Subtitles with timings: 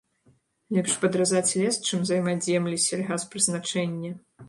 [0.77, 4.17] Лепш падразаць лес, чым займаць землі сельгаспрызначэння.